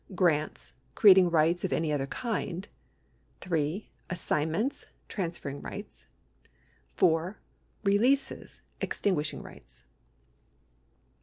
[0.15, 2.67] Grants— creating rights of any other kind.
[3.41, 3.87] 3.
[4.09, 6.07] Assignments— transferring rights.
[6.95, 7.37] 4.
[7.83, 9.83] Releases— extinguishing rights.